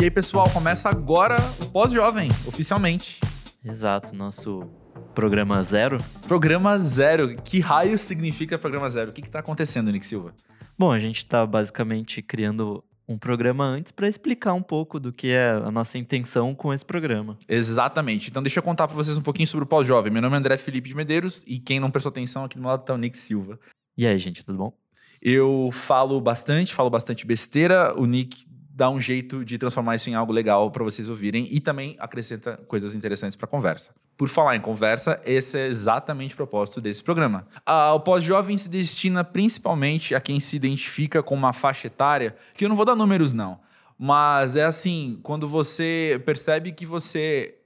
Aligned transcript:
E 0.00 0.04
aí, 0.04 0.12
pessoal, 0.12 0.48
começa 0.50 0.88
agora 0.88 1.34
o 1.60 1.70
Pós-Jovem, 1.70 2.28
oficialmente. 2.46 3.18
Exato, 3.64 4.14
nosso 4.14 4.60
programa 5.12 5.60
zero. 5.64 5.98
Programa 6.28 6.78
zero. 6.78 7.34
Que 7.42 7.58
raio 7.58 7.98
significa 7.98 8.56
programa 8.56 8.88
zero? 8.88 9.10
O 9.10 9.12
que 9.12 9.22
está 9.22 9.40
acontecendo, 9.40 9.90
Nick 9.90 10.06
Silva? 10.06 10.32
Bom, 10.78 10.92
a 10.92 11.00
gente 11.00 11.16
está 11.16 11.44
basicamente 11.44 12.22
criando 12.22 12.84
um 13.08 13.18
programa 13.18 13.64
antes 13.64 13.90
para 13.90 14.08
explicar 14.08 14.54
um 14.54 14.62
pouco 14.62 15.00
do 15.00 15.12
que 15.12 15.32
é 15.32 15.50
a 15.50 15.70
nossa 15.72 15.98
intenção 15.98 16.54
com 16.54 16.72
esse 16.72 16.84
programa. 16.84 17.36
Exatamente. 17.48 18.30
Então 18.30 18.40
deixa 18.40 18.60
eu 18.60 18.62
contar 18.62 18.86
para 18.86 18.94
vocês 18.94 19.18
um 19.18 19.22
pouquinho 19.22 19.48
sobre 19.48 19.64
o 19.64 19.66
Pós-Jovem. 19.66 20.12
Meu 20.12 20.22
nome 20.22 20.36
é 20.36 20.38
André 20.38 20.56
Felipe 20.58 20.88
de 20.88 20.94
Medeiros 20.94 21.42
e 21.44 21.58
quem 21.58 21.80
não 21.80 21.90
prestou 21.90 22.10
atenção 22.10 22.44
aqui 22.44 22.54
do 22.54 22.60
meu 22.60 22.70
lado 22.70 22.84
tá 22.84 22.94
o 22.94 22.98
Nick 22.98 23.18
Silva. 23.18 23.58
E 23.96 24.06
aí, 24.06 24.16
gente, 24.16 24.44
tudo 24.44 24.58
bom? 24.58 24.72
Eu 25.20 25.70
falo 25.72 26.20
bastante, 26.20 26.72
falo 26.72 26.88
bastante 26.88 27.26
besteira. 27.26 28.00
O 28.00 28.06
Nick 28.06 28.46
dá 28.78 28.88
um 28.88 29.00
jeito 29.00 29.44
de 29.44 29.58
transformar 29.58 29.96
isso 29.96 30.08
em 30.08 30.14
algo 30.14 30.32
legal 30.32 30.70
para 30.70 30.84
vocês 30.84 31.08
ouvirem 31.08 31.48
e 31.50 31.58
também 31.58 31.96
acrescenta 31.98 32.56
coisas 32.68 32.94
interessantes 32.94 33.34
para 33.34 33.46
a 33.46 33.50
conversa. 33.50 33.90
Por 34.16 34.28
falar 34.28 34.54
em 34.54 34.60
conversa, 34.60 35.20
esse 35.24 35.58
é 35.58 35.66
exatamente 35.66 36.34
o 36.34 36.36
propósito 36.36 36.80
desse 36.80 37.02
programa. 37.02 37.44
Ah, 37.66 37.92
o 37.92 37.98
pós-jovem 37.98 38.56
se 38.56 38.68
destina 38.68 39.24
principalmente 39.24 40.14
a 40.14 40.20
quem 40.20 40.38
se 40.38 40.54
identifica 40.54 41.24
com 41.24 41.34
uma 41.34 41.52
faixa 41.52 41.88
etária, 41.88 42.36
que 42.54 42.64
eu 42.64 42.68
não 42.68 42.76
vou 42.76 42.84
dar 42.84 42.94
números 42.94 43.34
não, 43.34 43.58
mas 43.98 44.54
é 44.54 44.64
assim, 44.64 45.18
quando 45.24 45.48
você 45.48 46.22
percebe 46.24 46.70
que 46.70 46.86
você 46.86 47.56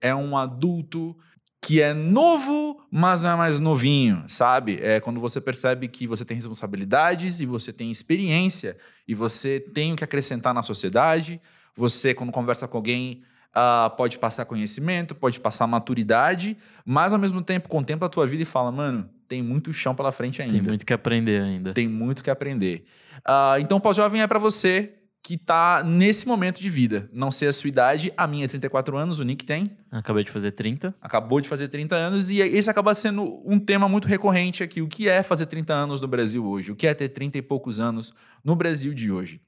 é 0.00 0.12
um 0.12 0.36
adulto 0.36 1.16
que 1.66 1.82
é 1.82 1.92
novo, 1.92 2.80
mas 2.88 3.24
não 3.24 3.30
é 3.30 3.34
mais 3.34 3.58
novinho, 3.58 4.22
sabe? 4.28 4.78
É 4.80 5.00
quando 5.00 5.18
você 5.18 5.40
percebe 5.40 5.88
que 5.88 6.06
você 6.06 6.24
tem 6.24 6.36
responsabilidades 6.36 7.40
e 7.40 7.44
você 7.44 7.72
tem 7.72 7.90
experiência 7.90 8.76
e 9.06 9.16
você 9.16 9.58
tem 9.58 9.92
o 9.92 9.96
que 9.96 10.04
acrescentar 10.04 10.54
na 10.54 10.62
sociedade. 10.62 11.40
Você, 11.74 12.14
quando 12.14 12.30
conversa 12.30 12.68
com 12.68 12.76
alguém, 12.76 13.24
uh, 13.50 13.90
pode 13.96 14.16
passar 14.16 14.44
conhecimento, 14.44 15.12
pode 15.12 15.40
passar 15.40 15.66
maturidade, 15.66 16.56
mas 16.84 17.12
ao 17.12 17.18
mesmo 17.18 17.42
tempo 17.42 17.68
contempla 17.68 18.06
a 18.06 18.08
tua 18.08 18.28
vida 18.28 18.44
e 18.44 18.46
fala, 18.46 18.70
mano, 18.70 19.10
tem 19.26 19.42
muito 19.42 19.72
chão 19.72 19.92
pela 19.92 20.12
frente 20.12 20.40
ainda. 20.40 20.54
Tem 20.54 20.62
muito 20.62 20.86
que 20.86 20.92
aprender 20.92 21.42
ainda. 21.42 21.72
Tem 21.72 21.88
muito 21.88 22.22
que 22.22 22.30
aprender. 22.30 22.84
Uh, 23.28 23.58
então, 23.58 23.80
pós-jovem 23.80 24.22
é 24.22 24.26
para 24.28 24.38
você 24.38 24.92
que 25.26 25.36
tá 25.36 25.82
nesse 25.82 26.24
momento 26.24 26.60
de 26.60 26.70
vida. 26.70 27.10
Não 27.12 27.32
sei 27.32 27.48
a 27.48 27.52
sua 27.52 27.66
idade, 27.66 28.12
a 28.16 28.28
minha 28.28 28.44
é 28.44 28.48
34 28.48 28.96
anos, 28.96 29.18
o 29.18 29.24
Nick 29.24 29.44
tem. 29.44 29.76
Acabei 29.90 30.22
de 30.22 30.30
fazer 30.30 30.52
30. 30.52 30.94
Acabou 31.00 31.40
de 31.40 31.48
fazer 31.48 31.66
30 31.66 31.96
anos 31.96 32.30
e 32.30 32.38
esse 32.38 32.70
acaba 32.70 32.94
sendo 32.94 33.42
um 33.44 33.58
tema 33.58 33.88
muito 33.88 34.06
recorrente 34.06 34.62
aqui. 34.62 34.80
O 34.80 34.86
que 34.86 35.08
é 35.08 35.24
fazer 35.24 35.46
30 35.46 35.74
anos 35.74 36.00
no 36.00 36.06
Brasil 36.06 36.46
hoje? 36.46 36.70
O 36.70 36.76
que 36.76 36.86
é 36.86 36.94
ter 36.94 37.08
30 37.08 37.38
e 37.38 37.42
poucos 37.42 37.80
anos 37.80 38.14
no 38.44 38.54
Brasil 38.54 38.94
de 38.94 39.10
hoje? 39.10 39.40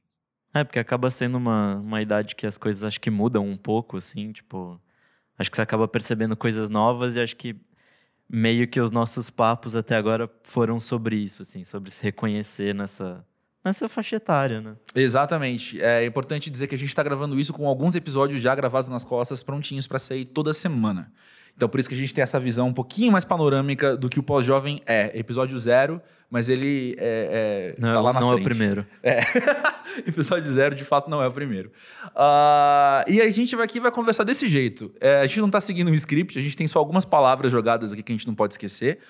É, 0.53 0.65
porque 0.65 0.81
acaba 0.81 1.12
sendo 1.12 1.39
uma, 1.39 1.77
uma 1.77 2.03
idade 2.03 2.34
que 2.34 2.45
as 2.45 2.59
coisas 2.59 2.83
acho 2.83 3.01
que 3.01 3.09
mudam 3.09 3.47
um 3.47 3.56
pouco, 3.56 3.99
assim, 3.99 4.33
tipo... 4.33 4.81
Acho 5.39 5.49
que 5.49 5.56
você 5.56 5.62
acaba 5.62 5.87
percebendo 5.87 6.37
coisas 6.37 6.69
novas 6.69 7.15
e 7.15 7.21
acho 7.21 7.37
que 7.37 7.55
meio 8.29 8.67
que 8.67 8.81
os 8.81 8.91
nossos 8.91 9.31
papos 9.31 9.77
até 9.77 9.95
agora 9.95 10.29
foram 10.43 10.81
sobre 10.81 11.15
isso, 11.15 11.43
assim, 11.43 11.62
sobre 11.62 11.89
se 11.89 12.03
reconhecer 12.03 12.75
nessa 12.75 13.25
nessa 13.69 13.88
faixa 13.88 14.16
etária, 14.16 14.61
né? 14.61 14.74
Exatamente. 14.94 15.80
É 15.80 16.05
importante 16.05 16.50
dizer 16.50 16.66
que 16.66 16.74
a 16.74 16.78
gente 16.78 16.88
está 16.88 17.02
gravando 17.02 17.38
isso 17.38 17.52
com 17.52 17.69
alguns 17.69 17.94
episódios 17.94 18.41
já 18.41 18.55
gravados 18.55 18.88
nas 18.88 19.05
costas, 19.05 19.42
prontinhos 19.42 19.86
para 19.86 19.98
sair 19.98 20.25
toda 20.25 20.52
semana. 20.52 21.12
Então, 21.56 21.69
por 21.69 21.80
isso 21.80 21.88
que 21.88 21.94
a 21.94 21.98
gente 21.98 22.14
tem 22.14 22.22
essa 22.22 22.38
visão 22.38 22.69
um 22.69 22.72
pouquinho 22.72 23.10
mais 23.10 23.25
panorâmica 23.25 23.97
do 23.97 24.08
que 24.08 24.19
o 24.19 24.22
pós-jovem 24.22 24.80
é. 24.86 25.10
Episódio 25.19 25.58
zero, 25.58 26.00
mas 26.30 26.48
ele 26.48 26.94
é, 26.98 27.75
é 27.77 27.80
não, 27.80 27.92
tá 27.92 28.00
lá 28.00 28.12
na 28.12 28.20
não 28.20 28.28
frente. 28.28 28.38
é 28.38 28.42
o 28.42 28.44
primeiro. 28.44 28.86
É. 29.02 29.19
Episódio 30.06 30.48
zero, 30.50 30.77
de 30.77 30.84
fato, 30.84 31.10
não 31.10 31.20
é 31.20 31.26
o 31.26 31.32
primeiro. 31.32 31.72
Uh, 32.09 33.10
e 33.10 33.20
a 33.20 33.31
gente 33.31 33.56
vai 33.56 33.64
aqui 33.64 33.81
vai 33.81 33.91
conversar 33.91 34.22
desse 34.22 34.47
jeito. 34.47 34.94
É, 35.00 35.20
a 35.20 35.26
gente 35.26 35.41
não 35.41 35.48
está 35.48 35.60
seguindo 35.60 35.91
um 35.91 35.94
script, 35.94 36.38
a 36.38 36.43
gente 36.43 36.56
tem 36.56 36.69
só 36.69 36.78
algumas 36.78 37.04
palavras 37.04 37.50
jogadas 37.50 37.93
aqui 37.93 38.04
que 38.04 38.12
a 38.12 38.16
gente 38.16 38.26
não 38.26 38.37
pode 38.37 38.54
esquecer 38.54 39.00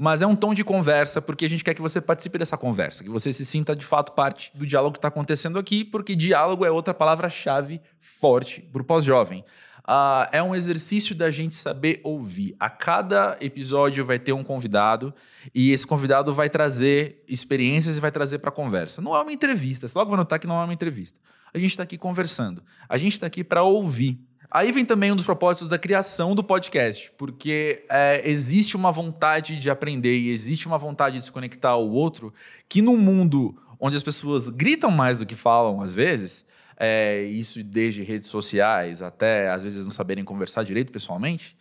mas 0.00 0.22
é 0.22 0.26
um 0.28 0.36
tom 0.36 0.54
de 0.54 0.62
conversa 0.62 1.20
porque 1.20 1.44
a 1.44 1.48
gente 1.48 1.64
quer 1.64 1.74
que 1.74 1.82
você 1.82 2.00
participe 2.00 2.38
dessa 2.38 2.56
conversa, 2.56 3.02
que 3.02 3.10
você 3.10 3.32
se 3.32 3.44
sinta 3.44 3.74
de 3.74 3.84
fato 3.84 4.12
parte 4.12 4.52
do 4.54 4.64
diálogo 4.64 4.92
que 4.92 4.98
está 4.98 5.08
acontecendo 5.08 5.58
aqui, 5.58 5.84
porque 5.84 6.14
diálogo 6.14 6.64
é 6.64 6.70
outra 6.70 6.94
palavra-chave 6.94 7.80
forte 7.98 8.60
para 8.60 8.80
o 8.80 8.84
pós-jovem. 8.84 9.44
Uh, 9.80 10.28
é 10.30 10.40
um 10.40 10.54
exercício 10.54 11.16
da 11.16 11.32
gente 11.32 11.56
saber 11.56 12.00
ouvir. 12.04 12.54
A 12.60 12.70
cada 12.70 13.36
episódio 13.40 14.04
vai 14.04 14.20
ter 14.20 14.32
um 14.32 14.44
convidado 14.44 15.12
e 15.52 15.72
esse 15.72 15.84
convidado 15.84 16.32
vai 16.32 16.48
trazer 16.48 17.24
experiências 17.26 17.96
e 17.96 18.00
vai 18.00 18.12
trazer 18.12 18.38
para 18.38 18.50
a 18.50 18.52
conversa. 18.52 19.02
Não 19.02 19.16
é 19.16 19.20
uma 19.20 19.32
entrevista, 19.32 19.88
você 19.88 19.98
logo 19.98 20.10
vai 20.10 20.18
notar 20.18 20.38
que 20.38 20.46
não 20.46 20.60
é 20.60 20.64
uma 20.64 20.74
entrevista. 20.74 21.18
A 21.52 21.58
gente 21.58 21.70
está 21.70 21.82
aqui 21.82 21.98
conversando. 21.98 22.62
A 22.88 22.96
gente 22.96 23.14
está 23.14 23.26
aqui 23.26 23.42
para 23.42 23.64
ouvir. 23.64 24.20
Aí 24.50 24.72
vem 24.72 24.84
também 24.84 25.12
um 25.12 25.16
dos 25.16 25.26
propósitos 25.26 25.68
da 25.68 25.78
criação 25.78 26.34
do 26.34 26.42
podcast, 26.42 27.12
porque 27.18 27.84
é, 27.90 28.22
existe 28.24 28.76
uma 28.76 28.90
vontade 28.90 29.58
de 29.58 29.68
aprender 29.68 30.16
e 30.16 30.30
existe 30.30 30.66
uma 30.66 30.78
vontade 30.78 31.18
de 31.18 31.24
se 31.26 31.30
conectar 31.30 31.70
ao 31.70 31.86
outro 31.86 32.32
que 32.66 32.80
num 32.80 32.96
mundo 32.96 33.54
onde 33.78 33.96
as 33.96 34.02
pessoas 34.02 34.48
gritam 34.48 34.90
mais 34.90 35.18
do 35.18 35.26
que 35.26 35.34
falam 35.34 35.82
às 35.82 35.94
vezes, 35.94 36.46
é, 36.78 37.20
isso 37.24 37.62
desde 37.62 38.02
redes 38.02 38.28
sociais 38.28 39.02
até 39.02 39.50
às 39.50 39.64
vezes 39.64 39.84
não 39.84 39.92
saberem 39.92 40.24
conversar 40.24 40.62
direito 40.62 40.90
pessoalmente, 40.90 41.54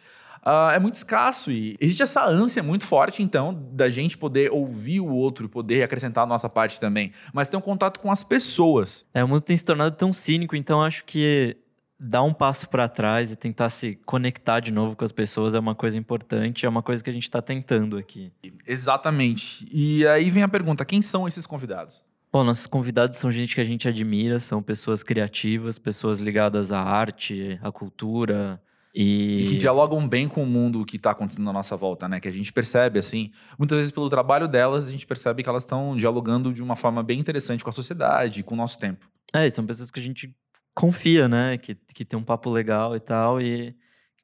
uh, 0.46 0.72
é 0.72 0.80
muito 0.80 0.94
escasso 0.94 1.52
e 1.52 1.76
existe 1.82 2.04
essa 2.04 2.24
ânsia 2.26 2.64
muito 2.64 2.86
forte 2.86 3.22
então 3.22 3.54
da 3.74 3.90
gente 3.90 4.18
poder 4.18 4.50
ouvir 4.50 5.02
o 5.02 5.10
outro, 5.10 5.50
poder 5.50 5.84
acrescentar 5.84 6.24
a 6.24 6.28
nossa 6.28 6.48
parte 6.48 6.80
também, 6.80 7.12
mas 7.34 7.50
ter 7.50 7.58
um 7.58 7.62
contato 7.62 8.00
com 8.00 8.10
as 8.10 8.24
pessoas. 8.24 9.06
É, 9.14 9.22
o 9.22 9.28
mundo 9.28 9.42
tem 9.42 9.58
se 9.58 9.66
tornado 9.66 9.94
tão 9.94 10.14
cínico, 10.14 10.56
então 10.56 10.82
acho 10.82 11.04
que 11.04 11.58
dar 12.00 12.24
um 12.24 12.34
passo 12.34 12.70
para 12.70 12.88
trás 12.88 13.32
e 13.32 13.36
tentar 13.36 13.70
se 13.70 13.96
conectar 14.06 14.60
de 14.60 14.72
novo 14.72 14.96
com 14.96 15.04
as 15.04 15.12
pessoas 15.12 15.56
é 15.56 15.60
uma 15.60 15.74
coisa 15.74 15.98
importante, 15.98 16.66
é 16.66 16.70
uma 16.70 16.84
coisa 16.84 17.04
que 17.04 17.10
a 17.10 17.14
gente 17.14 17.24
está 17.24 17.42
tentando 17.42 17.98
aqui. 17.98 18.32
Exatamente. 18.66 19.68
E 19.72 20.06
aí 20.08 20.30
vem 20.30 20.44
a 20.44 20.48
pergunta: 20.48 20.86
quem 20.86 21.02
são 21.02 21.28
esses 21.28 21.46
convidados? 21.46 22.04
Bom, 22.32 22.44
nossos 22.44 22.68
convidados 22.68 23.18
são 23.18 23.32
gente 23.32 23.56
que 23.56 23.62
a 23.62 23.64
gente 23.64 23.88
admira, 23.88 24.40
são 24.40 24.62
pessoas 24.62 25.02
criativas, 25.02 25.80
pessoas 25.80 26.20
ligadas 26.20 26.72
à 26.72 26.82
arte, 26.82 27.58
à 27.64 27.72
cultura. 27.72 28.62
E... 28.94 29.44
e 29.44 29.48
que 29.50 29.58
dialogam 29.58 30.08
bem 30.08 30.28
com 30.28 30.44
o 30.44 30.46
mundo 30.46 30.84
que 30.84 30.98
está 30.98 31.12
acontecendo 31.12 31.50
à 31.50 31.54
nossa 31.54 31.76
volta, 31.76 32.08
né? 32.08 32.20
Que 32.20 32.28
a 32.28 32.32
gente 32.32 32.52
percebe, 32.52 33.00
assim, 33.00 33.32
muitas 33.58 33.78
vezes 33.78 33.92
pelo 33.92 34.10
trabalho 34.10 34.48
delas, 34.48 34.88
a 34.88 34.92
gente 34.92 35.06
percebe 35.06 35.44
que 35.44 35.50
elas 35.50 35.64
estão 35.64 35.96
dialogando 35.96 36.52
de 36.52 36.62
uma 36.62 36.76
forma 36.76 37.02
bem 37.02 37.20
interessante 37.20 37.64
com 37.64 37.70
a 37.70 37.74
sociedade, 37.74 38.44
com 38.44 38.56
o 38.56 38.58
nosso 38.58 38.78
tempo. 38.78 39.08
É, 39.34 39.50
são 39.50 39.66
pessoas 39.66 39.92
que 39.92 40.00
a 40.00 40.04
gente 40.04 40.36
confia, 40.78 41.28
né? 41.28 41.58
Que, 41.58 41.74
que 41.74 42.06
tem 42.06 42.18
um 42.18 42.24
papo 42.24 42.52
legal 42.52 42.96
e 42.96 43.00
tal, 43.00 43.42
e 43.42 43.76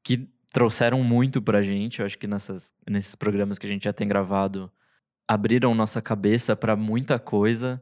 que 0.03 0.29
trouxeram 0.53 1.03
muito 1.03 1.41
pra 1.41 1.63
gente. 1.63 1.99
Eu 1.99 2.05
acho 2.05 2.17
que 2.17 2.27
nessas, 2.27 2.71
nesses 2.87 3.15
programas 3.15 3.57
que 3.57 3.65
a 3.65 3.69
gente 3.69 3.85
já 3.85 3.91
tem 3.91 4.07
gravado, 4.07 4.71
abriram 5.27 5.73
nossa 5.73 5.99
cabeça 5.99 6.55
para 6.55 6.75
muita 6.75 7.17
coisa. 7.17 7.81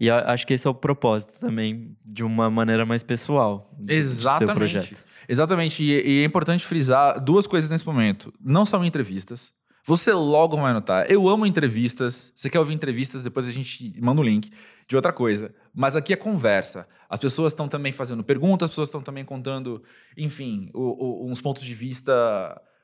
E 0.00 0.10
acho 0.10 0.46
que 0.46 0.54
esse 0.54 0.66
é 0.66 0.70
o 0.70 0.74
propósito 0.74 1.38
também, 1.38 1.96
de 2.04 2.22
uma 2.24 2.50
maneira 2.50 2.86
mais 2.86 3.02
pessoal. 3.02 3.74
Exatamente. 3.86 4.56
Projeto. 4.56 5.04
Exatamente. 5.28 5.82
E, 5.82 5.90
e 5.90 6.22
é 6.22 6.24
importante 6.24 6.64
frisar 6.64 7.22
duas 7.22 7.46
coisas 7.46 7.68
nesse 7.68 7.86
momento. 7.86 8.32
Não 8.40 8.64
são 8.64 8.84
entrevistas. 8.84 9.52
Você 9.86 10.12
logo 10.12 10.56
vai 10.56 10.72
notar. 10.72 11.08
Eu 11.08 11.28
amo 11.28 11.46
entrevistas. 11.46 12.32
Você 12.34 12.50
quer 12.50 12.58
ouvir 12.58 12.74
entrevistas? 12.74 13.22
Depois 13.22 13.46
a 13.46 13.52
gente 13.52 13.94
manda 14.00 14.20
o 14.20 14.24
um 14.24 14.26
link 14.26 14.50
de 14.88 14.96
outra 14.96 15.12
coisa. 15.12 15.54
Mas 15.72 15.94
aqui 15.94 16.12
é 16.12 16.16
conversa. 16.16 16.88
As 17.08 17.20
pessoas 17.20 17.52
estão 17.52 17.68
também 17.68 17.92
fazendo 17.92 18.24
perguntas, 18.24 18.66
as 18.66 18.70
pessoas 18.70 18.88
estão 18.88 19.00
também 19.00 19.24
contando, 19.24 19.80
enfim, 20.16 20.70
o, 20.74 21.26
o, 21.26 21.30
uns 21.30 21.40
pontos 21.40 21.62
de 21.62 21.72
vista 21.72 22.12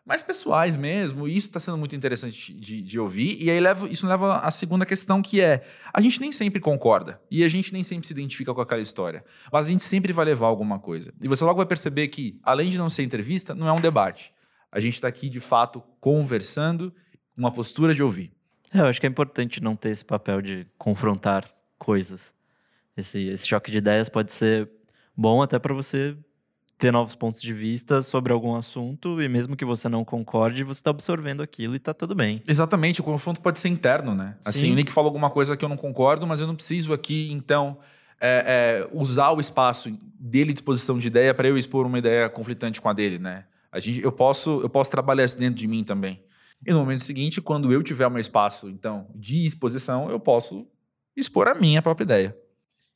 mais 0.06 0.22
pessoais 0.22 0.76
mesmo. 0.76 1.26
E 1.26 1.36
isso 1.36 1.48
está 1.48 1.58
sendo 1.58 1.76
muito 1.76 1.96
interessante 1.96 2.54
de, 2.54 2.81
de, 2.81 3.00
ouvir. 3.00 3.37
E 3.43 3.50
aí 3.50 3.58
leva, 3.58 3.88
isso 3.88 4.06
leva 4.06 4.37
à 4.37 4.52
segunda 4.52 4.87
questão, 4.87 5.20
que 5.20 5.40
é: 5.40 5.64
a 5.93 6.00
gente 6.00 6.20
nem 6.20 6.31
sempre 6.31 6.60
concorda. 6.60 7.20
E 7.28 7.43
a 7.43 7.48
gente 7.48 7.72
nem 7.72 7.82
sempre 7.82 8.06
se 8.06 8.12
identifica 8.12 8.55
com 8.55 8.60
aquela 8.60 8.81
história. 8.81 9.25
Mas 9.52 9.66
a 9.66 9.70
gente 9.72 9.82
sempre 9.82 10.12
vai 10.12 10.25
levar 10.25 10.46
alguma 10.46 10.78
coisa. 10.78 11.12
E 11.20 11.26
você 11.26 11.43
logo 11.43 11.56
vai 11.56 11.66
perceber 11.66 12.06
que, 12.06 12.38
além 12.44 12.70
de 12.70 12.78
não 12.78 12.88
ser 12.88 13.02
entrevista, 13.02 13.56
não 13.56 13.66
é 13.66 13.72
um 13.72 13.81
debate. 13.81 14.32
A 14.72 14.80
gente 14.80 14.94
está 14.94 15.06
aqui, 15.06 15.28
de 15.28 15.38
fato, 15.38 15.82
conversando, 16.00 16.92
uma 17.36 17.52
postura 17.52 17.94
de 17.94 18.02
ouvir. 18.02 18.32
É, 18.74 18.80
eu 18.80 18.86
acho 18.86 18.98
que 18.98 19.06
é 19.06 19.10
importante 19.10 19.62
não 19.62 19.76
ter 19.76 19.90
esse 19.90 20.04
papel 20.04 20.40
de 20.40 20.66
confrontar 20.78 21.44
coisas. 21.78 22.32
Esse, 22.96 23.28
esse 23.28 23.46
choque 23.46 23.70
de 23.70 23.78
ideias 23.78 24.08
pode 24.08 24.32
ser 24.32 24.70
bom 25.14 25.42
até 25.42 25.58
para 25.58 25.74
você 25.74 26.16
ter 26.78 26.90
novos 26.90 27.14
pontos 27.14 27.40
de 27.40 27.52
vista 27.52 28.02
sobre 28.02 28.32
algum 28.32 28.56
assunto 28.56 29.22
e 29.22 29.28
mesmo 29.28 29.54
que 29.54 29.64
você 29.64 29.88
não 29.88 30.04
concorde, 30.04 30.64
você 30.64 30.80
está 30.80 30.90
absorvendo 30.90 31.40
aquilo 31.40 31.74
e 31.74 31.76
está 31.76 31.94
tudo 31.94 32.14
bem. 32.14 32.42
Exatamente, 32.48 33.00
o 33.00 33.04
confronto 33.04 33.40
pode 33.40 33.60
ser 33.60 33.69
interno, 33.69 34.16
né? 34.16 34.36
Assim, 34.44 34.62
Sim. 34.62 34.72
o 34.72 34.74
Nick 34.74 34.90
falou 34.90 35.08
alguma 35.08 35.30
coisa 35.30 35.56
que 35.56 35.64
eu 35.64 35.69
não 35.69 35.76
concordo, 35.76 36.26
mas 36.26 36.40
eu 36.40 36.46
não 36.46 36.56
preciso 36.56 36.92
aqui, 36.92 37.30
então, 37.30 37.78
é, 38.20 38.88
é, 38.88 38.88
usar 38.92 39.30
o 39.30 39.40
espaço 39.40 39.96
dele 40.19 40.52
de 40.52 40.58
exposição 40.58 40.98
de 40.98 41.06
ideia 41.06 41.32
para 41.32 41.46
eu 41.46 41.56
expor 41.56 41.86
uma 41.86 41.98
ideia 41.98 42.28
conflitante 42.28 42.80
com 42.80 42.88
a 42.88 42.92
dele, 42.92 43.19
né? 43.19 43.44
A 43.72 43.80
gente, 43.80 44.02
eu, 44.02 44.12
posso, 44.12 44.60
eu 44.60 44.69
posso 44.69 44.90
trabalhar 44.90 45.24
isso 45.24 45.38
dentro 45.38 45.58
de 45.58 45.66
mim 45.66 45.82
também. 45.82 46.22
E 46.64 46.72
no 46.72 46.80
momento 46.80 47.00
seguinte, 47.00 47.40
quando 47.40 47.72
eu 47.72 47.82
tiver 47.82 48.06
um 48.06 48.19
espaço, 48.19 48.69
então, 48.69 49.08
de 49.14 49.44
exposição, 49.44 50.10
eu 50.10 50.20
posso 50.20 50.66
expor 51.16 51.48
a 51.48 51.54
minha 51.54 51.82
própria 51.82 52.04
ideia. 52.04 52.36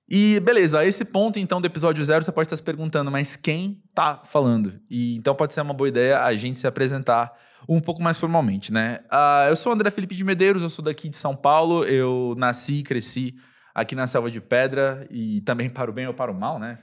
E 0.09 0.39
beleza, 0.41 0.79
a 0.79 0.87
esse 0.87 1.05
ponto 1.05 1.37
então 1.37 1.61
do 1.61 1.67
episódio 1.67 2.05
zero 2.05 2.25
você 2.25 2.31
pode 2.31 2.47
estar 2.47 2.57
se 2.57 2.63
perguntando, 2.63 3.11
mas 3.11 3.35
quem 3.35 3.83
tá 3.93 4.23
falando? 4.25 4.81
E 4.89 5.17
então 5.17 5.35
pode 5.35 5.53
ser 5.53 5.63
uma 5.63 5.75
boa 5.75 5.89
ideia 5.89 6.23
a 6.23 6.33
gente 6.37 6.57
se 6.57 6.67
apresentar 6.67 7.33
um 7.69 7.81
pouco 7.81 8.01
mais 8.01 8.17
formalmente, 8.17 8.73
né? 8.73 9.01
Uh, 9.11 9.49
eu 9.49 9.57
sou 9.57 9.73
André 9.73 9.91
Felipe 9.91 10.15
de 10.15 10.23
Medeiros, 10.23 10.63
eu 10.63 10.69
sou 10.69 10.85
daqui 10.85 11.09
de 11.09 11.17
São 11.17 11.35
Paulo, 11.35 11.85
eu 11.85 12.37
nasci 12.39 12.75
e 12.75 12.83
cresci 12.85 13.35
aqui 13.75 13.97
na 13.97 14.07
Selva 14.07 14.31
de 14.31 14.41
Pedra 14.41 15.09
e 15.11 15.41
também 15.41 15.69
para 15.69 15.91
o 15.91 15.95
bem 15.95 16.07
ou 16.07 16.15
para 16.15 16.31
o 16.31 16.35
mal, 16.35 16.61
né? 16.61 16.79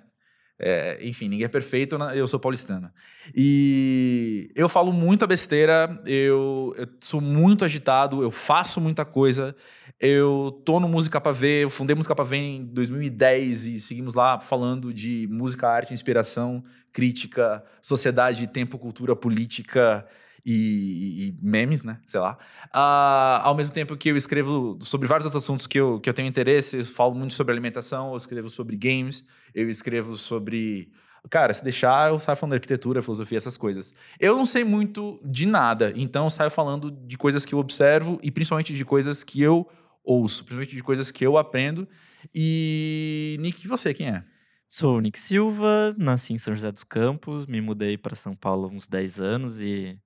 É, 0.60 1.00
enfim, 1.02 1.28
ninguém 1.28 1.46
é 1.46 1.50
perfeito, 1.50 1.98
né? 1.98 2.14
eu 2.16 2.28
sou 2.28 2.40
paulistano. 2.40 2.92
E 3.36 4.52
eu 4.56 4.70
falo 4.70 4.94
muita 4.94 5.26
besteira, 5.26 6.00
eu, 6.06 6.74
eu, 6.78 6.88
sou 7.02 7.20
muito 7.20 7.66
agitado, 7.66 8.22
eu 8.22 8.32
faço 8.32 8.80
muita 8.80 9.04
coisa. 9.04 9.56
Eu 10.00 10.62
tô 10.66 10.80
no 10.80 10.88
Música 10.88 11.20
pra 11.20 11.32
Ver, 11.32 11.64
eu 11.64 11.70
fundei 11.70 11.96
Música 11.96 12.16
pra 12.16 12.24
Ver 12.24 12.38
em 12.38 12.66
2010 12.66 13.66
e 13.66 13.80
seguimos 13.80 14.14
lá 14.14 14.40
falando 14.40 14.94
de 14.94 15.28
música, 15.32 15.68
arte, 15.68 15.94
inspiração, 15.94 16.64
crítica, 16.92 17.64
sociedade, 17.82 18.48
tempo, 18.48 18.78
cultura, 18.78 19.16
política 19.16 20.06
e, 20.46 21.30
e, 21.30 21.38
memes, 21.42 21.84
né? 21.84 22.00
Sei 22.06 22.20
lá. 22.20 22.38
Uh, 22.68 23.42
ao 23.44 23.56
mesmo 23.56 23.74
tempo 23.74 23.96
que 23.96 24.10
eu 24.10 24.18
escrevo 24.18 24.78
sobre 24.82 25.08
vários 25.08 25.26
outros 25.26 25.44
assuntos 25.44 25.68
que 25.68 25.80
eu, 25.80 26.00
que 26.00 26.10
eu 26.10 26.14
tenho 26.14 26.28
interesse, 26.28 26.78
eu 26.78 26.86
falo 26.86 27.16
muito 27.16 27.34
sobre 27.34 27.54
alimentação, 27.54 28.12
eu 28.12 28.18
escrevo 28.18 28.50
sobre 28.50 28.76
games, 28.76 29.26
eu 29.54 29.70
escrevo 29.70 30.18
sobre. 30.18 30.92
Cara, 31.30 31.54
se 31.54 31.64
deixar, 31.64 32.10
eu 32.10 32.20
saio 32.20 32.36
falando 32.36 32.52
de 32.52 32.58
arquitetura, 32.58 33.02
filosofia, 33.02 33.38
essas 33.38 33.56
coisas. 33.56 33.94
Eu 34.20 34.36
não 34.36 34.46
sei 34.46 34.66
muito 34.66 35.22
de 35.24 35.46
nada, 35.46 35.94
então 35.96 36.26
eu 36.26 36.30
saio 36.30 36.52
falando 36.52 36.92
de 36.92 37.18
coisas 37.18 37.46
que 37.46 37.56
eu 37.56 37.60
observo 37.60 38.20
e 38.22 38.30
principalmente 38.30 38.74
de 38.74 38.84
coisas 38.84 39.24
que 39.24 39.42
eu 39.42 39.66
ouço, 40.04 40.44
principalmente 40.44 40.76
de 40.76 40.84
coisas 40.84 41.12
que 41.12 41.26
eu 41.26 41.38
aprendo. 41.38 41.88
E, 42.36 43.38
Nick, 43.40 43.66
você, 43.70 43.94
quem 43.94 44.10
é? 44.10 44.24
Sou 44.68 44.98
o 44.98 45.00
Nick 45.00 45.18
Silva, 45.18 45.96
nasci 45.98 46.34
em 46.34 46.38
São 46.38 46.54
José 46.54 46.72
dos 46.72 46.84
Campos, 46.84 47.46
me 47.46 47.62
mudei 47.62 47.98
para 47.98 48.16
São 48.16 48.36
Paulo 48.36 48.66
há 48.66 48.76
uns 48.76 48.88
10 48.88 49.22
anos 49.22 49.62
e 49.62 49.98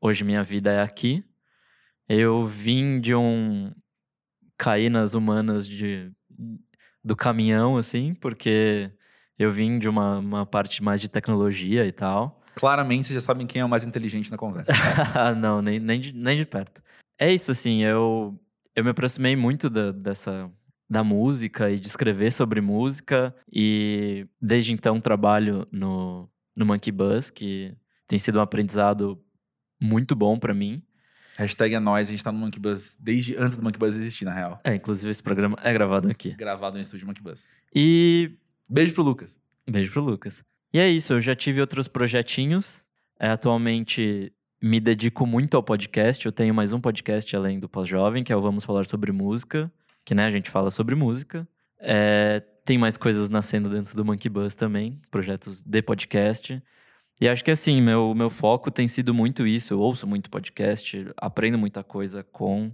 hoje 0.00 0.24
minha 0.24 0.42
vida 0.42 0.72
é 0.72 0.82
aqui. 0.82 1.24
Eu 2.08 2.46
vim 2.46 3.00
de 3.00 3.14
um 3.14 3.72
cair 4.56 4.90
nas 4.90 5.14
humanas 5.14 5.66
de 5.66 6.12
do 7.04 7.14
caminhão 7.14 7.76
assim, 7.76 8.14
porque 8.14 8.90
eu 9.38 9.52
vim 9.52 9.78
de 9.78 9.88
uma, 9.88 10.18
uma 10.18 10.46
parte 10.46 10.82
mais 10.82 11.00
de 11.00 11.08
tecnologia 11.08 11.86
e 11.86 11.92
tal. 11.92 12.42
Claramente 12.54 13.06
vocês 13.06 13.22
já 13.22 13.26
sabem 13.26 13.46
quem 13.46 13.60
é 13.60 13.64
o 13.64 13.68
mais 13.68 13.84
inteligente 13.84 14.30
na 14.30 14.36
conversa. 14.36 14.72
Não, 15.36 15.60
nem, 15.60 15.78
nem, 15.78 16.00
de, 16.00 16.12
nem 16.12 16.36
de 16.36 16.46
perto. 16.46 16.82
É 17.18 17.32
isso, 17.32 17.50
assim, 17.50 17.82
eu, 17.82 18.38
eu 18.74 18.82
me 18.82 18.90
aproximei 18.90 19.36
muito 19.36 19.70
da, 19.70 19.92
dessa 19.92 20.50
da 20.88 21.02
música 21.02 21.70
e 21.70 21.78
de 21.78 21.88
escrever 21.88 22.32
sobre 22.32 22.60
música 22.60 23.34
e 23.52 24.26
desde 24.40 24.72
então 24.72 25.00
trabalho 25.00 25.66
no, 25.70 26.30
no 26.54 26.64
Monkey 26.64 26.92
Bus, 26.92 27.28
que 27.28 27.76
tem 28.06 28.18
sido 28.18 28.38
um 28.38 28.42
aprendizado 28.42 29.20
muito 29.80 30.14
bom 30.14 30.38
para 30.38 30.54
mim. 30.54 30.82
Hashtag 31.38 31.74
é 31.74 31.80
nóis, 31.80 32.08
a 32.08 32.10
gente 32.10 32.24
tá 32.24 32.32
no 32.32 32.38
Monkey 32.38 32.58
Buzz 32.58 32.96
desde 32.98 33.36
antes 33.36 33.56
do 33.56 33.62
Monkey 33.62 33.78
Buzz 33.78 33.96
existir, 33.96 34.24
na 34.24 34.32
real. 34.32 34.60
É, 34.64 34.74
inclusive 34.74 35.10
esse 35.10 35.22
programa 35.22 35.58
é 35.62 35.72
gravado 35.72 36.08
aqui. 36.08 36.30
Gravado 36.30 36.76
no 36.76 36.80
estúdio 36.80 37.06
Monkey 37.06 37.22
Buzz. 37.22 37.50
E. 37.74 38.32
Beijo 38.68 38.94
pro 38.94 39.02
Lucas. 39.02 39.38
Beijo 39.68 39.92
pro 39.92 40.02
Lucas. 40.02 40.42
E 40.72 40.78
é 40.78 40.88
isso, 40.88 41.12
eu 41.12 41.20
já 41.20 41.34
tive 41.34 41.60
outros 41.60 41.88
projetinhos. 41.88 42.82
É, 43.18 43.28
atualmente 43.28 44.32
me 44.62 44.80
dedico 44.80 45.26
muito 45.26 45.56
ao 45.56 45.62
podcast. 45.62 46.24
Eu 46.24 46.32
tenho 46.32 46.54
mais 46.54 46.72
um 46.72 46.80
podcast 46.80 47.34
além 47.36 47.60
do 47.60 47.68
Pós-Jovem, 47.68 48.24
que 48.24 48.32
é 48.32 48.36
o 48.36 48.40
Vamos 48.40 48.64
Falar 48.64 48.84
sobre 48.86 49.12
Música, 49.12 49.70
que 50.04 50.14
né, 50.14 50.26
a 50.26 50.30
gente 50.30 50.50
fala 50.50 50.70
sobre 50.70 50.94
música. 50.94 51.46
É, 51.78 52.42
tem 52.64 52.78
mais 52.78 52.96
coisas 52.96 53.28
nascendo 53.28 53.68
dentro 53.68 53.94
do 53.94 54.04
Monkey 54.04 54.28
Buzz 54.28 54.54
também, 54.54 55.00
projetos 55.10 55.62
de 55.62 55.82
podcast. 55.82 56.62
E 57.20 57.28
acho 57.28 57.42
que 57.42 57.50
assim, 57.50 57.80
meu, 57.80 58.14
meu 58.14 58.28
foco 58.28 58.70
tem 58.70 58.86
sido 58.86 59.14
muito 59.14 59.46
isso. 59.46 59.72
Eu 59.72 59.80
ouço 59.80 60.06
muito 60.06 60.28
podcast, 60.28 61.06
aprendo 61.16 61.56
muita 61.56 61.82
coisa 61.82 62.22
com, 62.22 62.70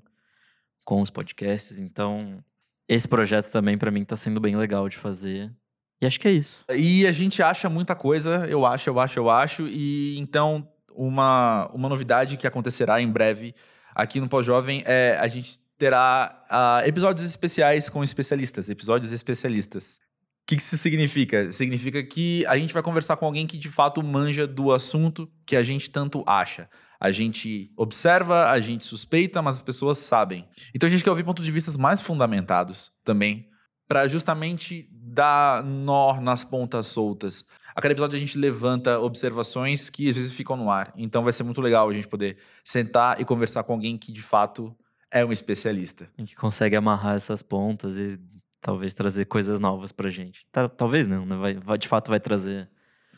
com 0.84 1.00
os 1.00 1.10
podcasts. 1.10 1.78
Então, 1.78 2.42
esse 2.88 3.06
projeto 3.06 3.50
também 3.50 3.78
para 3.78 3.90
mim 3.90 4.04
tá 4.04 4.16
sendo 4.16 4.40
bem 4.40 4.56
legal 4.56 4.88
de 4.88 4.96
fazer. 4.96 5.52
E 6.00 6.06
acho 6.06 6.18
que 6.18 6.26
é 6.26 6.32
isso. 6.32 6.64
E 6.74 7.06
a 7.06 7.12
gente 7.12 7.40
acha 7.42 7.68
muita 7.68 7.94
coisa, 7.94 8.46
eu 8.48 8.66
acho, 8.66 8.90
eu 8.90 8.98
acho, 8.98 9.18
eu 9.18 9.30
acho. 9.30 9.68
E 9.68 10.18
então, 10.18 10.68
uma, 10.92 11.70
uma 11.72 11.88
novidade 11.88 12.36
que 12.36 12.46
acontecerá 12.46 13.00
em 13.00 13.08
breve 13.08 13.54
aqui 13.94 14.20
no 14.20 14.28
Pós-Jovem 14.28 14.82
é 14.84 15.16
a 15.20 15.28
gente 15.28 15.60
terá 15.78 16.44
uh, 16.50 16.86
episódios 16.86 17.24
especiais 17.24 17.88
com 17.88 18.02
especialistas, 18.02 18.68
episódios 18.68 19.12
especialistas. 19.12 20.00
O 20.42 20.46
que, 20.52 20.56
que 20.56 20.62
isso 20.62 20.76
significa? 20.76 21.50
Significa 21.50 22.02
que 22.02 22.44
a 22.46 22.58
gente 22.58 22.74
vai 22.74 22.82
conversar 22.82 23.16
com 23.16 23.24
alguém 23.24 23.46
que 23.46 23.56
de 23.56 23.68
fato 23.68 24.02
manja 24.02 24.46
do 24.46 24.72
assunto 24.72 25.30
que 25.46 25.56
a 25.56 25.62
gente 25.62 25.90
tanto 25.90 26.24
acha. 26.26 26.68
A 27.00 27.10
gente 27.10 27.72
observa, 27.76 28.50
a 28.50 28.60
gente 28.60 28.84
suspeita, 28.84 29.40
mas 29.40 29.56
as 29.56 29.62
pessoas 29.62 29.98
sabem. 29.98 30.46
Então 30.74 30.86
a 30.86 30.90
gente 30.90 31.02
quer 31.02 31.10
ouvir 31.10 31.24
pontos 31.24 31.44
de 31.44 31.50
vista 31.50 31.76
mais 31.78 32.00
fundamentados 32.00 32.92
também, 33.04 33.48
para 33.88 34.06
justamente 34.06 34.88
dar 34.92 35.62
nó 35.62 36.20
nas 36.20 36.44
pontas 36.44 36.86
soltas. 36.86 37.44
A 37.74 37.80
cada 37.80 37.92
episódio 37.92 38.16
a 38.16 38.20
gente 38.20 38.38
levanta 38.38 38.98
observações 39.00 39.88
que 39.90 40.08
às 40.08 40.16
vezes 40.16 40.32
ficam 40.32 40.56
no 40.56 40.70
ar. 40.70 40.92
Então 40.96 41.22
vai 41.22 41.32
ser 41.32 41.42
muito 41.42 41.60
legal 41.60 41.88
a 41.88 41.92
gente 41.92 42.08
poder 42.08 42.36
sentar 42.62 43.20
e 43.20 43.24
conversar 43.24 43.62
com 43.64 43.72
alguém 43.72 43.96
que 43.96 44.12
de 44.12 44.22
fato 44.22 44.74
é 45.10 45.24
um 45.24 45.32
especialista. 45.32 46.08
E 46.16 46.24
que 46.24 46.34
consegue 46.34 46.76
amarrar 46.76 47.16
essas 47.16 47.42
pontas 47.42 47.96
e 47.96 48.18
talvez 48.62 48.94
trazer 48.94 49.26
coisas 49.26 49.60
novas 49.60 49.92
pra 49.92 50.08
gente. 50.08 50.46
Talvez 50.76 51.08
não, 51.08 51.26
né? 51.26 51.36
Vai, 51.36 51.54
vai, 51.54 51.76
de 51.76 51.88
fato 51.88 52.08
vai 52.08 52.20
trazer 52.20 52.70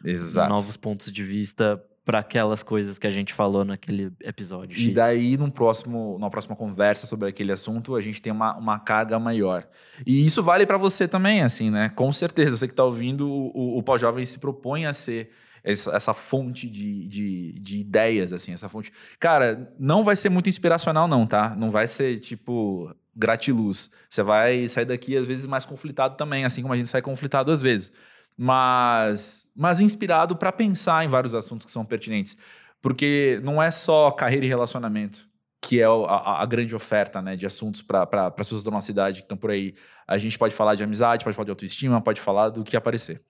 Exato. 0.02 0.48
novos 0.48 0.76
pontos 0.76 1.12
de 1.12 1.22
vista 1.22 1.80
para 2.04 2.18
aquelas 2.18 2.62
coisas 2.62 2.98
que 2.98 3.06
a 3.06 3.10
gente 3.10 3.32
falou 3.32 3.64
naquele 3.64 4.10
episódio. 4.22 4.76
E 4.78 4.90
daí, 4.90 5.36
num 5.36 5.50
próximo, 5.50 6.18
numa 6.18 6.30
próxima 6.30 6.56
conversa 6.56 7.06
sobre 7.06 7.28
aquele 7.28 7.52
assunto, 7.52 7.94
a 7.94 8.00
gente 8.00 8.20
tem 8.20 8.32
uma, 8.32 8.56
uma 8.56 8.78
carga 8.78 9.18
maior. 9.18 9.66
E 10.06 10.26
isso 10.26 10.42
vale 10.42 10.66
para 10.66 10.76
você 10.76 11.06
também, 11.06 11.42
assim, 11.42 11.70
né? 11.70 11.90
Com 11.90 12.10
certeza, 12.10 12.56
você 12.56 12.68
que 12.68 12.74
tá 12.74 12.84
ouvindo, 12.84 13.30
o, 13.30 13.78
o 13.78 13.82
Pós-Jovem 13.82 14.24
se 14.24 14.38
propõe 14.38 14.84
a 14.84 14.92
ser 14.92 15.30
essa, 15.62 15.96
essa 15.96 16.12
fonte 16.12 16.68
de, 16.68 17.06
de, 17.06 17.52
de, 17.58 17.78
ideias, 17.78 18.34
assim, 18.34 18.52
essa 18.52 18.68
fonte. 18.68 18.92
Cara, 19.18 19.72
não 19.78 20.04
vai 20.04 20.14
ser 20.14 20.28
muito 20.28 20.48
inspiracional, 20.48 21.08
não, 21.08 21.26
tá? 21.26 21.54
Não 21.56 21.70
vai 21.70 21.88
ser 21.88 22.18
tipo 22.18 22.94
gratiluz. 23.16 23.90
Você 24.08 24.22
vai 24.22 24.66
sair 24.68 24.84
daqui, 24.84 25.16
às 25.16 25.26
vezes, 25.26 25.46
mais 25.46 25.64
conflitado 25.64 26.16
também, 26.16 26.44
assim 26.44 26.62
como 26.62 26.74
a 26.74 26.76
gente 26.76 26.88
sai 26.88 27.02
conflitado 27.02 27.50
às 27.50 27.60
vezes. 27.60 27.92
Mas, 28.36 29.46
mas 29.54 29.80
inspirado 29.80 30.36
para 30.36 30.50
pensar 30.50 31.04
em 31.04 31.08
vários 31.08 31.34
assuntos 31.34 31.66
que 31.66 31.70
são 31.70 31.84
pertinentes. 31.84 32.36
Porque 32.82 33.40
não 33.42 33.62
é 33.62 33.70
só 33.70 34.10
carreira 34.10 34.44
e 34.44 34.48
relacionamento 34.48 35.28
que 35.66 35.80
é 35.80 35.86
a, 35.86 36.42
a, 36.42 36.46
grande 36.46 36.74
oferta 36.74 37.22
né, 37.22 37.36
de 37.36 37.46
assuntos 37.46 37.80
para 37.80 38.26
as 38.26 38.34
pessoas 38.34 38.64
da 38.64 38.70
nossa 38.70 38.86
cidade 38.86 39.20
que 39.20 39.24
estão 39.24 39.36
por 39.36 39.50
aí. 39.50 39.74
A 40.06 40.18
gente 40.18 40.38
pode 40.38 40.54
falar 40.54 40.74
de 40.74 40.84
amizade, 40.84 41.24
pode 41.24 41.34
falar 41.34 41.46
de 41.46 41.50
autoestima, 41.50 42.00
pode 42.00 42.20
falar 42.20 42.50
do 42.50 42.62
que 42.62 42.76
aparecer. 42.76 43.22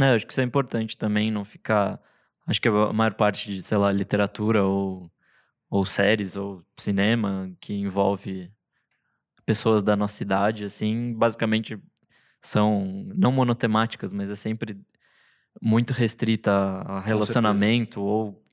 É, 0.00 0.14
acho 0.14 0.26
que 0.26 0.32
isso 0.32 0.40
é 0.40 0.44
importante 0.44 0.96
também, 0.96 1.30
não 1.30 1.44
ficar. 1.44 2.00
Acho 2.46 2.60
que 2.60 2.68
a 2.68 2.92
maior 2.92 3.14
parte 3.14 3.52
de, 3.52 3.62
sei 3.62 3.76
lá, 3.76 3.92
literatura 3.92 4.64
ou, 4.64 5.10
ou 5.68 5.84
séries 5.84 6.34
ou 6.36 6.64
cinema 6.76 7.50
que 7.60 7.74
envolve 7.74 8.50
pessoas 9.48 9.82
da 9.82 9.96
nossa 9.96 10.22
idade, 10.22 10.64
assim, 10.64 11.14
basicamente 11.14 11.78
são 12.38 13.06
não 13.14 13.32
monotemáticas, 13.32 14.12
mas 14.12 14.30
é 14.30 14.36
sempre 14.36 14.78
muito 15.60 15.94
restrita 15.94 16.52
a 16.52 17.00
relacionamento 17.00 18.02
ou 18.02 18.44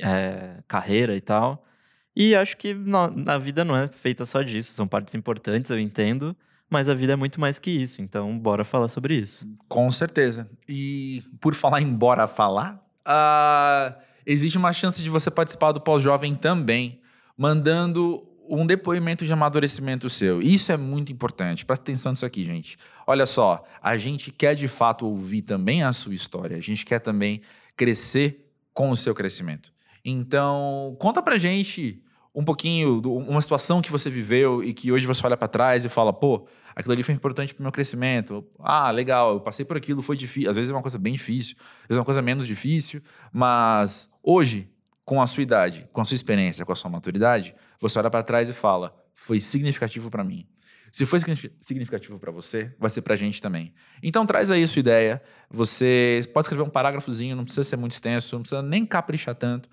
é, 0.00 0.62
carreira 0.68 1.16
e 1.16 1.20
tal. 1.20 1.66
E 2.14 2.36
acho 2.36 2.56
que 2.56 2.72
na, 2.72 3.34
a 3.34 3.38
vida 3.38 3.64
não 3.64 3.76
é 3.76 3.88
feita 3.88 4.24
só 4.24 4.40
disso, 4.42 4.72
são 4.72 4.86
partes 4.86 5.12
importantes, 5.16 5.72
eu 5.72 5.80
entendo, 5.80 6.36
mas 6.70 6.88
a 6.88 6.94
vida 6.94 7.14
é 7.14 7.16
muito 7.16 7.40
mais 7.40 7.58
que 7.58 7.72
isso, 7.72 8.00
então 8.00 8.38
bora 8.38 8.64
falar 8.64 8.86
sobre 8.86 9.16
isso. 9.16 9.44
Com 9.68 9.90
certeza. 9.90 10.48
E 10.68 11.24
por 11.40 11.52
falar 11.52 11.80
em 11.82 11.92
bora 11.92 12.28
falar, 12.28 12.80
uh, 13.04 13.92
existe 14.24 14.56
uma 14.56 14.72
chance 14.72 15.02
de 15.02 15.10
você 15.10 15.32
participar 15.32 15.72
do 15.72 15.80
pós-jovem 15.80 16.36
também, 16.36 17.00
mandando 17.36 18.27
um 18.48 18.66
depoimento 18.66 19.24
de 19.24 19.32
amadurecimento 19.32 20.08
seu. 20.08 20.40
Isso 20.40 20.72
é 20.72 20.76
muito 20.76 21.12
importante. 21.12 21.64
Presta 21.64 21.84
atenção 21.84 22.12
nisso 22.12 22.26
aqui, 22.26 22.44
gente. 22.44 22.76
Olha 23.06 23.26
só, 23.26 23.64
a 23.82 23.96
gente 23.96 24.30
quer 24.32 24.54
de 24.54 24.68
fato 24.68 25.06
ouvir 25.06 25.42
também 25.42 25.82
a 25.82 25.92
sua 25.92 26.14
história. 26.14 26.56
A 26.56 26.60
gente 26.60 26.84
quer 26.84 26.98
também 26.98 27.40
crescer 27.76 28.50
com 28.72 28.90
o 28.90 28.96
seu 28.96 29.14
crescimento. 29.14 29.72
Então, 30.04 30.96
conta 30.98 31.22
pra 31.22 31.36
gente 31.36 32.02
um 32.34 32.44
pouquinho, 32.44 33.00
uma 33.00 33.40
situação 33.40 33.82
que 33.82 33.90
você 33.90 34.08
viveu 34.08 34.62
e 34.62 34.72
que 34.72 34.92
hoje 34.92 35.06
você 35.06 35.26
olha 35.26 35.36
para 35.36 35.48
trás 35.48 35.84
e 35.84 35.88
fala, 35.88 36.12
pô, 36.12 36.46
aquilo 36.74 36.92
ali 36.92 37.02
foi 37.02 37.12
importante 37.12 37.52
pro 37.52 37.62
meu 37.62 37.72
crescimento. 37.72 38.44
Ah, 38.60 38.90
legal, 38.90 39.32
eu 39.32 39.40
passei 39.40 39.64
por 39.64 39.76
aquilo, 39.76 40.00
foi 40.02 40.16
difícil. 40.16 40.48
Às 40.48 40.54
vezes 40.54 40.70
é 40.70 40.74
uma 40.74 40.82
coisa 40.82 40.98
bem 40.98 41.14
difícil, 41.14 41.56
às 41.58 41.88
vezes 41.88 41.96
é 41.96 41.98
uma 41.98 42.04
coisa 42.04 42.22
menos 42.22 42.46
difícil, 42.46 43.02
mas 43.32 44.08
hoje 44.22 44.68
com 45.08 45.20
a 45.22 45.26
sua 45.26 45.42
idade, 45.42 45.88
com 45.90 46.02
a 46.02 46.04
sua 46.04 46.16
experiência, 46.16 46.66
com 46.66 46.72
a 46.72 46.74
sua 46.74 46.90
maturidade, 46.90 47.54
você 47.80 47.98
olha 47.98 48.10
para 48.10 48.22
trás 48.22 48.50
e 48.50 48.52
fala: 48.52 48.94
foi 49.14 49.40
significativo 49.40 50.10
para 50.10 50.22
mim. 50.22 50.46
Se 50.92 51.06
foi 51.06 51.18
significativo 51.58 52.18
para 52.18 52.30
você, 52.30 52.74
vai 52.78 52.90
ser 52.90 53.00
pra 53.00 53.16
gente 53.16 53.40
também. 53.40 53.72
Então 54.02 54.26
traz 54.26 54.50
aí 54.50 54.62
a 54.62 54.66
sua 54.66 54.80
ideia. 54.80 55.22
Você 55.48 56.20
pode 56.34 56.44
escrever 56.44 56.62
um 56.62 56.68
parágrafozinho, 56.68 57.34
não 57.34 57.44
precisa 57.44 57.64
ser 57.64 57.78
muito 57.78 57.92
extenso, 57.92 58.36
não 58.36 58.42
precisa 58.42 58.60
nem 58.60 58.84
caprichar 58.84 59.34
tanto. 59.34 59.70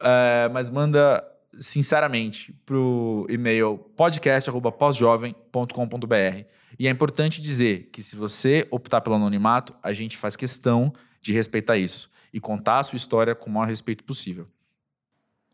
É, 0.00 0.48
mas 0.50 0.70
manda 0.70 1.22
sinceramente 1.54 2.54
pro 2.64 3.26
e-mail 3.28 3.76
podcast@posjovem.com.br. 3.94 6.46
E 6.78 6.88
é 6.88 6.90
importante 6.90 7.42
dizer 7.42 7.90
que 7.92 8.02
se 8.02 8.16
você 8.16 8.66
optar 8.70 9.02
pelo 9.02 9.16
anonimato, 9.16 9.74
a 9.82 9.92
gente 9.92 10.16
faz 10.16 10.34
questão 10.34 10.94
de 11.20 11.34
respeitar 11.34 11.76
isso 11.76 12.10
e 12.32 12.40
contar 12.40 12.78
a 12.78 12.82
sua 12.82 12.96
história 12.96 13.34
com 13.34 13.50
o 13.50 13.52
maior 13.52 13.68
respeito 13.68 14.02
possível. 14.02 14.48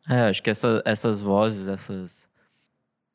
É, 0.09 0.29
acho 0.29 0.43
que 0.43 0.49
essa, 0.49 0.83
essas 0.87 1.21
vozes, 1.21 1.69
essas, 1.69 2.27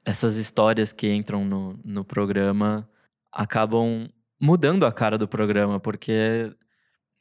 essas 0.06 0.36
histórias 0.36 0.94
que 0.94 1.12
entram 1.12 1.44
no, 1.44 1.80
no 1.84 2.06
programa 2.06 2.88
acabam 3.32 4.08
mudando 4.40 4.86
a 4.86 4.92
cara 4.92 5.18
do 5.18 5.28
programa, 5.28 5.80
porque 5.80 6.52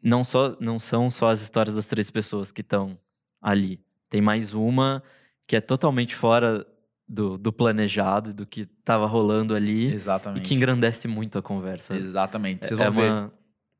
não, 0.02 0.22
só, 0.22 0.56
não 0.60 0.78
são 0.78 1.10
só 1.10 1.30
as 1.30 1.40
histórias 1.40 1.76
das 1.76 1.86
três 1.86 2.10
pessoas 2.10 2.52
que 2.52 2.60
estão 2.60 2.98
ali. 3.40 3.80
Tem 4.10 4.20
mais 4.20 4.52
uma 4.52 5.02
que 5.46 5.56
é 5.56 5.60
totalmente 5.60 6.14
fora 6.14 6.66
do, 7.08 7.38
do 7.38 7.52
planejado, 7.52 8.34
do 8.34 8.44
que 8.44 8.62
estava 8.78 9.06
rolando 9.06 9.54
ali. 9.54 9.92
Exatamente. 9.92 10.44
E 10.44 10.48
que 10.48 10.54
engrandece 10.54 11.08
muito 11.08 11.38
a 11.38 11.42
conversa. 11.42 11.96
Exatamente. 11.96 12.66
Vocês 12.66 12.78
é, 12.78 12.84
vão 12.84 12.92
ver. 12.92 13.10
Uma, 13.10 13.32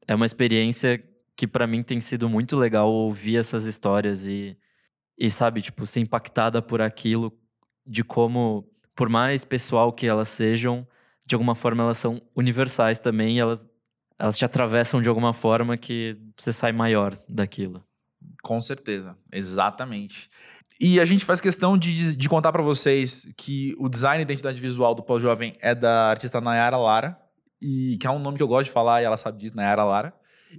é 0.09 0.15
uma 0.15 0.27
experiência 0.27 1.03
que 1.37 1.47
para 1.47 1.67
mim 1.67 1.83
tem 1.83 2.01
sido 2.01 2.29
muito 2.29 2.57
legal 2.57 2.91
ouvir 2.91 3.37
essas 3.37 3.65
histórias 3.65 4.27
e, 4.27 4.57
e, 5.23 5.31
sabe, 5.31 5.63
tipo, 5.63 5.87
ser 5.87 6.01
impactada 6.01 6.61
por 6.61 6.83
aquilo, 6.83 7.33
de 7.87 8.03
como, 8.03 8.69
por 8.93 9.09
mais 9.09 9.45
pessoal 9.45 9.93
que 9.93 10.05
elas 10.05 10.29
sejam, 10.29 10.85
de 11.25 11.37
alguma 11.37 11.55
forma 11.55 11.85
elas 11.85 11.99
são 11.99 12.21
universais 12.35 12.99
também 12.99 13.39
elas, 13.39 13.65
elas 14.19 14.37
te 14.37 14.45
atravessam 14.45 15.01
de 15.01 15.09
alguma 15.09 15.33
forma 15.33 15.77
que 15.77 16.19
você 16.37 16.53
sai 16.53 16.73
maior 16.73 17.17
daquilo. 17.29 17.85
Com 18.43 18.61
certeza, 18.61 19.17
exatamente. 19.33 20.29
E 20.81 20.99
a 20.99 21.05
gente 21.05 21.25
faz 21.25 21.41
questão 21.41 21.79
de, 21.79 22.17
de 22.17 22.29
contar 22.29 22.51
para 22.51 22.63
vocês 22.63 23.33
que 23.37 23.77
o 23.79 23.89
design 23.89 24.23
e 24.23 24.25
identidade 24.25 24.61
visual 24.61 24.93
do 24.93 25.05
pós-jovem 25.05 25.57
é 25.61 25.73
da 25.73 26.11
artista 26.11 26.41
Nayara 26.41 26.77
Lara, 26.77 27.17
e 27.61 27.97
que 28.01 28.09
é 28.09 28.11
um 28.11 28.19
nome 28.19 28.39
que 28.39 28.43
eu 28.43 28.49
gosto 28.49 28.65
de 28.65 28.73
falar 28.73 29.03
e 29.03 29.05
ela 29.05 29.17
sabe 29.17 29.39
disso, 29.39 29.55
Nayara 29.55 29.85
Lara. 29.85 30.13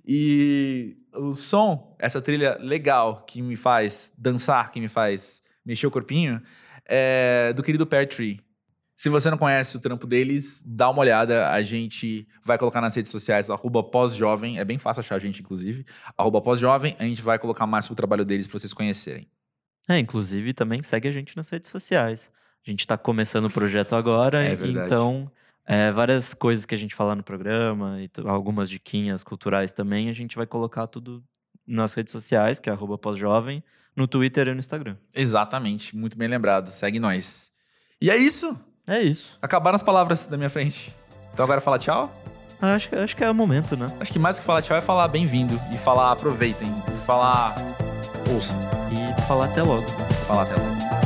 E 0.07 1.02
o 1.15 1.33
som, 1.33 1.95
essa 1.99 2.21
trilha 2.21 2.57
legal 2.59 3.23
que 3.25 3.41
me 3.41 3.55
faz 3.55 4.11
dançar, 4.17 4.71
que 4.71 4.79
me 4.79 4.87
faz 4.87 5.41
mexer 5.65 5.87
o 5.87 5.91
corpinho, 5.91 6.41
é 6.85 7.53
do 7.55 7.63
querido 7.63 7.85
Pear 7.85 8.07
Tree. 8.07 8.39
Se 8.95 9.09
você 9.09 9.29
não 9.29 9.37
conhece 9.37 9.75
o 9.75 9.79
trampo 9.79 10.05
deles, 10.05 10.63
dá 10.65 10.89
uma 10.89 10.99
olhada. 10.99 11.49
A 11.49 11.61
gente 11.63 12.27
vai 12.43 12.57
colocar 12.57 12.79
nas 12.79 12.95
redes 12.95 13.11
sociais, 13.11 13.49
arroba 13.49 13.83
pós-jovem. 13.83 14.59
É 14.59 14.63
bem 14.63 14.77
fácil 14.77 15.01
achar 15.01 15.15
a 15.15 15.19
gente, 15.19 15.41
inclusive. 15.41 15.85
Arroba 16.17 16.39
pós-jovem. 16.41 16.95
A 16.99 17.03
gente 17.03 17.21
vai 17.21 17.39
colocar 17.39 17.65
mais 17.65 17.85
sobre 17.85 17.93
o 17.93 17.97
trabalho 17.97 18.23
deles 18.23 18.47
para 18.47 18.59
vocês 18.59 18.73
conhecerem. 18.73 19.27
É, 19.89 19.97
inclusive 19.97 20.53
também 20.53 20.81
segue 20.83 21.07
a 21.07 21.11
gente 21.11 21.35
nas 21.35 21.49
redes 21.49 21.69
sociais. 21.69 22.29
A 22.65 22.69
gente 22.69 22.81
está 22.81 22.97
começando 22.97 23.45
o 23.45 23.49
projeto 23.49 23.95
agora, 23.95 24.45
É 24.45 24.53
então 24.53 25.29
é, 25.65 25.91
várias 25.91 26.33
coisas 26.33 26.65
que 26.65 26.75
a 26.75 26.77
gente 26.77 26.93
falar 26.95 27.15
no 27.15 27.23
programa 27.23 27.97
e 28.01 28.09
algumas 28.25 28.69
diquinhas 28.69 29.23
culturais 29.23 29.71
também, 29.71 30.09
a 30.09 30.13
gente 30.13 30.35
vai 30.35 30.45
colocar 30.45 30.87
tudo 30.87 31.23
nas 31.65 31.93
redes 31.93 32.11
sociais, 32.11 32.59
que 32.59 32.69
é 32.69 32.73
arroba 32.73 32.97
pós-jovem, 32.97 33.63
no 33.95 34.07
Twitter 34.07 34.47
e 34.47 34.53
no 34.53 34.59
Instagram. 34.59 34.97
Exatamente, 35.15 35.95
muito 35.95 36.17
bem 36.17 36.27
lembrado. 36.27 36.67
Segue 36.67 36.99
nós. 36.99 37.51
E 38.01 38.09
é 38.09 38.17
isso. 38.17 38.57
É 38.85 39.01
isso. 39.01 39.37
Acabaram 39.41 39.75
as 39.75 39.83
palavras 39.83 40.25
da 40.25 40.35
minha 40.35 40.49
frente. 40.49 40.93
Então 41.31 41.45
agora 41.45 41.61
fala 41.61 41.79
tchau? 41.79 42.11
Ah, 42.61 42.73
Acho, 42.75 42.89
que- 42.89 42.95
acho 42.95 43.15
que 43.15 43.23
é 43.23 43.29
o 43.29 43.35
momento, 43.35 43.75
né? 43.77 43.87
Acho 43.99 44.11
que 44.11 44.19
mais 44.19 44.39
que 44.39 44.45
falar 44.45 44.61
tchau 44.61 44.75
é 44.77 44.81
falar 44.81 45.07
bem-vindo. 45.07 45.53
E 45.73 45.77
falar 45.77 46.11
aproveitem. 46.11 46.67
E 46.93 46.97
falar 46.97 47.55
ouçam. 48.33 48.59
E 48.91 49.21
falar 49.23 49.45
até 49.45 49.61
logo. 49.63 49.87
Falar 50.27 50.43
até 50.43 50.55
logo. 50.55 51.02